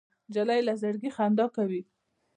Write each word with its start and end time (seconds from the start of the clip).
نجلۍ 0.29 0.59
له 0.67 0.73
زړګي 0.81 1.09
خندا 1.15 1.45
کوي. 1.55 1.81